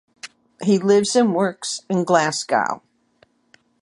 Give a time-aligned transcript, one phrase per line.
[0.63, 2.81] He lives and works in Glasgow.